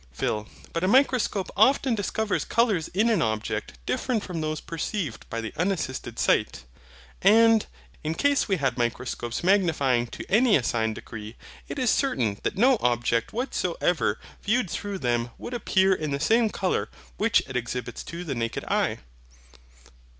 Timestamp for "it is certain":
11.67-12.39